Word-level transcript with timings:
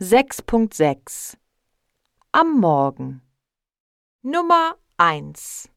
6.6 0.00 1.36
Am 2.32 2.58
Morgen 2.58 3.22
Nummer 4.22 4.74
1 4.96 5.70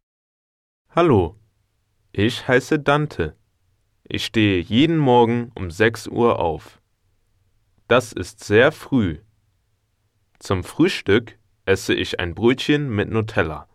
Hallo, 0.90 1.36
ich 2.14 2.48
heiße 2.48 2.80
Dante. 2.80 3.38
Ich 4.04 4.26
stehe 4.26 4.60
jeden 4.60 4.98
Morgen 4.98 5.52
um 5.54 5.70
6 5.70 6.08
Uhr 6.08 6.40
auf. 6.40 6.82
Das 7.88 8.12
ist 8.12 8.44
sehr 8.44 8.72
früh. 8.72 9.20
Zum 10.40 10.64
Frühstück 10.64 11.38
esse 11.66 11.94
ich 11.94 12.20
ein 12.20 12.34
Brötchen 12.34 12.90
mit 12.90 13.12
Nutella. 13.12 13.70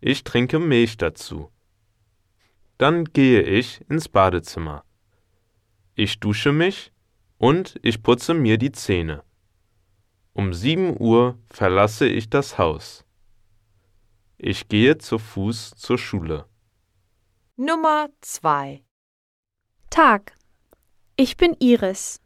Ich 0.00 0.24
trinke 0.24 0.58
Milch 0.58 0.96
dazu. 0.96 1.52
Dann 2.78 3.04
gehe 3.04 3.42
ich 3.42 3.84
ins 3.90 4.08
Badezimmer. 4.08 4.82
Ich 5.94 6.20
dusche 6.20 6.52
mich 6.52 6.90
und 7.40 7.80
ich 7.82 8.02
putze 8.02 8.34
mir 8.34 8.58
die 8.58 8.70
Zähne. 8.70 9.22
Um 10.34 10.52
7 10.52 11.00
Uhr 11.00 11.38
verlasse 11.50 12.06
ich 12.06 12.28
das 12.28 12.58
Haus. 12.58 13.06
Ich 14.36 14.68
gehe 14.68 14.98
zu 14.98 15.18
Fuß 15.18 15.70
zur 15.70 15.96
Schule. 15.96 16.44
Nummer 17.56 18.10
2 18.20 18.82
Tag. 19.88 20.34
Ich 21.16 21.38
bin 21.38 21.56
Iris. 21.58 22.20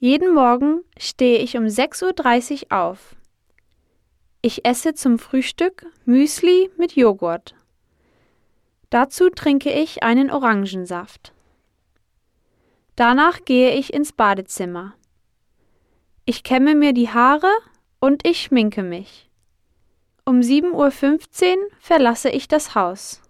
Jeden 0.00 0.34
Morgen 0.34 0.82
stehe 0.98 1.38
ich 1.38 1.56
um 1.56 1.64
6.30 1.64 2.64
Uhr 2.64 2.78
auf. 2.78 3.14
Ich 4.42 4.64
esse 4.64 4.94
zum 4.94 5.20
Frühstück 5.20 5.86
Müsli 6.04 6.68
mit 6.76 6.96
Joghurt. 6.96 7.54
Dazu 8.88 9.30
trinke 9.30 9.70
ich 9.70 10.02
einen 10.02 10.32
Orangensaft. 10.32 11.32
Danach 13.00 13.46
gehe 13.46 13.76
ich 13.76 13.94
ins 13.94 14.12
Badezimmer. 14.12 14.92
Ich 16.26 16.42
kämme 16.42 16.74
mir 16.74 16.92
die 16.92 17.08
Haare 17.08 17.50
und 17.98 18.26
ich 18.26 18.42
schminke 18.42 18.82
mich. 18.82 19.30
Um 20.26 20.40
7.15 20.40 21.56
Uhr 21.56 21.70
verlasse 21.78 22.28
ich 22.28 22.46
das 22.46 22.74
Haus. 22.74 23.22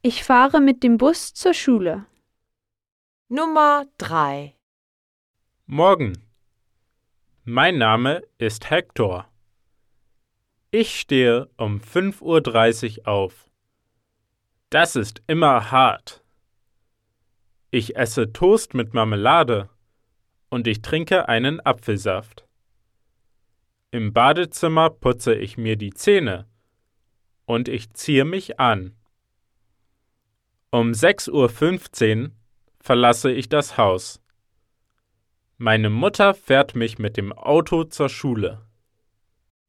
Ich 0.00 0.24
fahre 0.24 0.62
mit 0.62 0.82
dem 0.82 0.96
Bus 0.96 1.34
zur 1.34 1.52
Schule. 1.52 2.06
Nummer 3.28 3.84
3 3.98 4.54
Morgen. 5.66 6.24
Mein 7.44 7.76
Name 7.76 8.22
ist 8.38 8.70
Hector. 8.70 9.28
Ich 10.70 10.98
stehe 10.98 11.50
um 11.58 11.82
5.30 11.82 13.00
Uhr 13.00 13.08
auf. 13.08 13.50
Das 14.70 14.96
ist 14.96 15.22
immer 15.26 15.70
hart. 15.70 16.22
Ich 17.70 17.96
esse 17.96 18.32
Toast 18.32 18.74
mit 18.74 18.94
Marmelade 18.94 19.68
und 20.48 20.66
ich 20.66 20.82
trinke 20.82 21.28
einen 21.28 21.60
Apfelsaft. 21.60 22.46
Im 23.90 24.12
Badezimmer 24.12 24.90
putze 24.90 25.34
ich 25.34 25.56
mir 25.56 25.76
die 25.76 25.92
Zähne 25.92 26.46
und 27.44 27.68
ich 27.68 27.92
ziehe 27.92 28.24
mich 28.24 28.60
an. 28.60 28.96
Um 30.70 30.92
6.15 30.92 32.24
Uhr 32.24 32.30
verlasse 32.80 33.32
ich 33.32 33.48
das 33.48 33.76
Haus. 33.76 34.20
Meine 35.56 35.88
Mutter 35.88 36.34
fährt 36.34 36.74
mich 36.74 36.98
mit 36.98 37.16
dem 37.16 37.32
Auto 37.32 37.84
zur 37.84 38.08
Schule. 38.08 38.66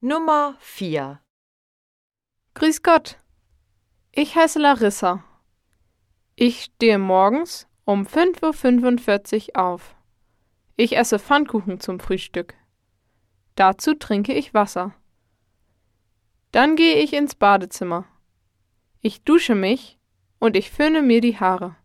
Nummer 0.01 0.55
4 0.59 1.21
Grüß 2.55 2.81
Gott. 2.83 3.17
Ich 4.11 4.35
heiße 4.35 4.59
Larissa. 4.59 5.23
Ich 6.35 6.63
stehe 6.63 6.97
morgens 6.97 7.66
um 7.87 8.05
5.45 8.05 9.55
Uhr 9.55 9.63
auf. 9.63 9.95
Ich 10.75 10.97
esse 10.97 11.19
Pfannkuchen 11.19 11.79
zum 11.79 12.01
Frühstück. 12.01 12.53
Dazu 13.55 13.93
trinke 13.93 14.33
ich 14.33 14.53
Wasser. 14.53 14.93
Dann 16.51 16.75
gehe 16.75 17.01
ich 17.01 17.13
ins 17.13 17.33
Badezimmer. 17.33 18.05
Ich 18.99 19.23
dusche 19.23 19.55
mich 19.55 19.97
und 20.37 20.57
ich 20.57 20.69
föhne 20.69 21.01
mir 21.01 21.21
die 21.21 21.39
Haare. 21.39 21.77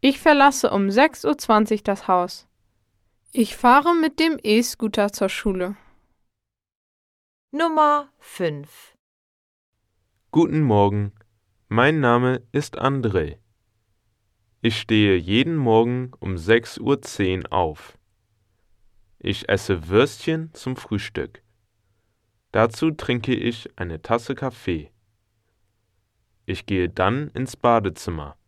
Ich 0.00 0.20
verlasse 0.20 0.70
um 0.70 0.82
6.20 0.86 1.72
Uhr 1.72 1.78
das 1.82 2.06
Haus. 2.06 2.46
Ich 3.32 3.56
fahre 3.56 3.96
mit 3.96 4.20
dem 4.20 4.38
E-Scooter 4.40 5.10
zur 5.10 5.30
Schule. 5.30 5.76
Nummer 7.50 8.08
5 8.20 8.94
Guten 10.30 10.62
Morgen, 10.62 11.12
mein 11.68 11.98
Name 11.98 12.46
ist 12.52 12.80
André. 12.80 13.38
Ich 14.66 14.80
stehe 14.80 15.14
jeden 15.18 15.56
Morgen 15.56 16.12
um 16.20 16.36
6.10 16.36 16.80
Uhr 17.44 17.52
auf. 17.52 17.98
Ich 19.18 19.46
esse 19.50 19.88
Würstchen 19.88 20.54
zum 20.54 20.76
Frühstück. 20.76 21.42
Dazu 22.50 22.90
trinke 22.90 23.34
ich 23.34 23.68
eine 23.76 24.00
Tasse 24.00 24.34
Kaffee. 24.34 24.90
Ich 26.46 26.64
gehe 26.64 26.88
dann 26.88 27.28
ins 27.34 27.58
Badezimmer. 27.58 28.38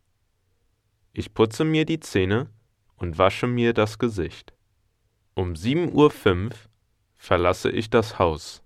Ich 1.13 1.35
putze 1.35 1.63
mir 1.63 1.85
die 1.85 1.99
Zähne 1.99 2.49
und 2.95 3.19
wasche 3.19 3.45
mir 3.45 3.73
das 3.73 3.99
Gesicht. 3.99 4.55
Um 5.35 5.53
7.05 5.53 5.93
Uhr 5.93 6.51
verlasse 7.13 7.69
ich 7.69 7.91
das 7.91 8.17
Haus. 8.17 8.63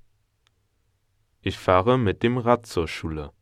Ich 1.42 1.58
fahre 1.58 2.00
mit 2.00 2.24
dem 2.24 2.38
Rad 2.38 2.66
zur 2.66 2.88
Schule. 2.88 3.34